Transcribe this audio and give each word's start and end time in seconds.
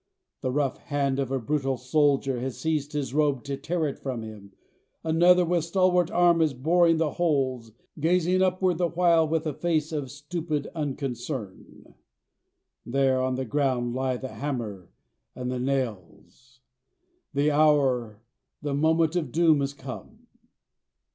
The 0.41 0.49
rough 0.51 0.77
hand 0.77 1.19
of 1.19 1.29
a 1.29 1.37
brutal 1.37 1.77
soldier 1.77 2.39
has 2.39 2.57
seized 2.57 2.93
his 2.93 3.13
robe 3.13 3.43
to 3.43 3.55
tear 3.55 3.85
it 3.85 3.99
from 3.99 4.23
him. 4.23 4.51
Another 5.03 5.45
with 5.45 5.65
stalwart 5.65 6.09
arm 6.09 6.41
is 6.41 6.55
boring 6.55 6.97
the 6.97 7.11
holes, 7.11 7.71
gazing 7.99 8.41
upward 8.41 8.79
the 8.79 8.87
while 8.87 9.27
with 9.27 9.45
a 9.45 9.53
face 9.53 9.91
of 9.91 10.09
stupid 10.09 10.65
unconcern. 10.73 11.93
There 12.83 13.21
on 13.21 13.35
the 13.35 13.45
ground 13.45 13.93
lie 13.93 14.17
the 14.17 14.29
hammer 14.29 14.89
and 15.35 15.51
the 15.51 15.59
nails: 15.59 16.61
the 17.35 17.51
hour, 17.51 18.23
the 18.59 18.73
moment 18.73 19.15
of 19.15 19.31
doom 19.31 19.61
is 19.61 19.71
come! 19.75 20.25